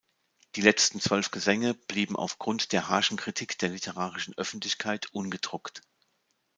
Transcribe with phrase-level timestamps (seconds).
[0.55, 5.81] Die letzten zwölf Gesänge blieben aufgrund der harschen Kritik der literarischen Öffentlichkeit ungedruckt.